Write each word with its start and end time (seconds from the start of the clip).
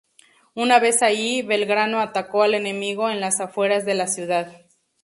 Una 0.55 0.79
vez 0.79 1.03
allí, 1.03 1.43
Belgrano 1.43 1.99
atacó 1.99 2.41
al 2.41 2.55
enemigo 2.55 3.11
en 3.11 3.21
las 3.21 3.39
afueras 3.39 3.85
de 3.85 3.93
la 3.93 4.07
ciudad. 4.07 4.65